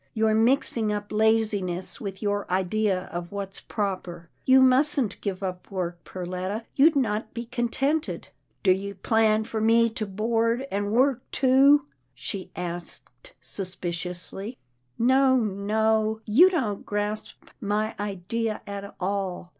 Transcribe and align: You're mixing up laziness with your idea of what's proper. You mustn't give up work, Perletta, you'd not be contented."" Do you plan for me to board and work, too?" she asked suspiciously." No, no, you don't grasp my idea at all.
You're 0.15 0.33
mixing 0.33 0.91
up 0.91 1.11
laziness 1.11 2.01
with 2.01 2.23
your 2.23 2.49
idea 2.51 3.03
of 3.13 3.31
what's 3.31 3.59
proper. 3.59 4.31
You 4.47 4.59
mustn't 4.59 5.21
give 5.21 5.43
up 5.43 5.69
work, 5.69 6.03
Perletta, 6.03 6.65
you'd 6.75 6.95
not 6.95 7.35
be 7.35 7.45
contented."" 7.45 8.29
Do 8.63 8.71
you 8.71 8.95
plan 8.95 9.43
for 9.43 9.61
me 9.61 9.91
to 9.91 10.07
board 10.07 10.65
and 10.71 10.91
work, 10.91 11.21
too?" 11.31 11.85
she 12.15 12.49
asked 12.55 13.33
suspiciously." 13.41 14.57
No, 15.13 15.35
no, 15.37 16.21
you 16.25 16.49
don't 16.49 16.83
grasp 16.83 17.35
my 17.59 17.93
idea 17.99 18.61
at 18.65 18.95
all. 18.99 19.49